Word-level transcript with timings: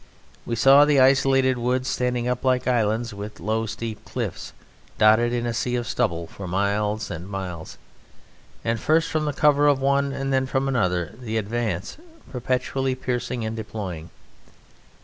We 0.47 0.55
saw 0.55 0.83
the 0.83 0.99
isolated 0.99 1.59
woods 1.59 1.87
standing 1.87 2.27
up 2.27 2.43
like 2.43 2.67
islands 2.67 3.13
with 3.13 3.39
low 3.39 3.67
steep 3.67 4.03
cliffs, 4.03 4.51
dotted 4.97 5.31
in 5.31 5.45
a 5.45 5.53
sea 5.53 5.75
of 5.75 5.85
stubble 5.85 6.25
for 6.25 6.47
miles 6.47 7.11
and 7.11 7.29
miles, 7.29 7.77
and 8.65 8.79
first 8.79 9.11
from 9.11 9.25
the 9.25 9.31
cover 9.31 9.67
of 9.67 9.79
one 9.79 10.11
and 10.11 10.33
then 10.33 10.47
from 10.47 10.67
another 10.67 11.13
the 11.21 11.37
advance 11.37 11.97
perpetually, 12.31 12.95
piercing 12.95 13.45
and 13.45 13.55
deploying. 13.55 14.09